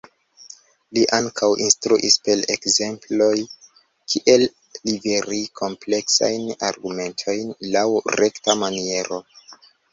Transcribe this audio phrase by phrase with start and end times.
[0.97, 3.29] Li ankaŭ instruis per ekzemploj
[4.15, 4.47] kiel
[4.91, 7.89] liveri kompleksajn argumentojn laŭ
[8.25, 9.25] rekta maniero.